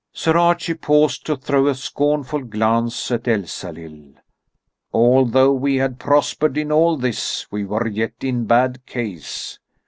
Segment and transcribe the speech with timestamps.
[0.13, 4.15] Sir Archie paused to throw a scornful glance at Elsalill.
[4.91, 9.59] "Although we had prospered in all this, we were yet in bad case.